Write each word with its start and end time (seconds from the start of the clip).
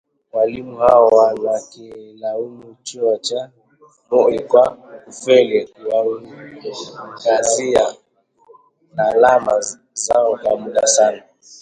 Walimu 0.33 0.77
hao 0.77 1.07
wanakilaumu 1.07 2.75
chuo 2.83 3.17
cha 3.17 3.49
Moi 4.11 4.39
kwa 4.39 4.69
kufeli 5.05 5.67
kuangazia 5.67 7.95
lalama 8.95 9.61
zao 9.93 10.37
kwa 10.43 10.57
muda 10.57 10.87
sasa. 10.87 11.23